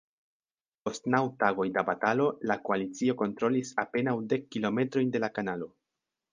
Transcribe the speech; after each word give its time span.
Post 0.87 1.09
naŭ 1.15 1.19
tagoj 1.43 1.65
da 1.75 1.83
batalo, 1.89 2.25
la 2.53 2.57
koalicio 2.69 3.17
kontrolis 3.21 3.75
apenaŭ 3.87 4.19
dek 4.33 4.51
kilometrojn 4.57 5.17
de 5.17 5.27
la 5.27 5.35
kanalo. 5.41 5.73